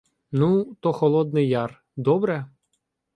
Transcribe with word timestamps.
—Ну, 0.39 0.75
то 0.81 0.93
"Холодний 0.93 1.47
Яр"— 1.49 1.83
добре? 1.97 2.45